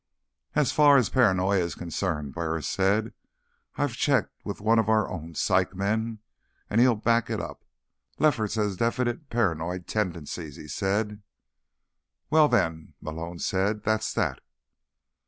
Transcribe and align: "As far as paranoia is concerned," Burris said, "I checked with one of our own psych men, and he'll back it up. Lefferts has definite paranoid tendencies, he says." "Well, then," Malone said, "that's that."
"As 0.55 0.71
far 0.71 0.97
as 0.97 1.09
paranoia 1.11 1.59
is 1.59 1.75
concerned," 1.75 2.33
Burris 2.33 2.67
said, 2.67 3.13
"I 3.75 3.85
checked 3.85 4.33
with 4.43 4.59
one 4.59 4.79
of 4.79 4.89
our 4.89 5.07
own 5.07 5.35
psych 5.35 5.75
men, 5.75 6.21
and 6.71 6.81
he'll 6.81 6.95
back 6.95 7.29
it 7.29 7.39
up. 7.39 7.63
Lefferts 8.17 8.55
has 8.55 8.75
definite 8.75 9.29
paranoid 9.29 9.85
tendencies, 9.85 10.55
he 10.55 10.67
says." 10.67 11.17
"Well, 12.31 12.47
then," 12.47 12.95
Malone 12.99 13.37
said, 13.37 13.83
"that's 13.83 14.11
that." 14.13 14.39